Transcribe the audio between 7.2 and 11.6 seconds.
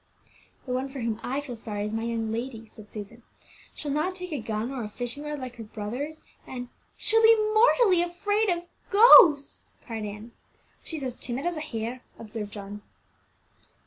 be mortally afraid of ghosts," cried Ann. "She's timid as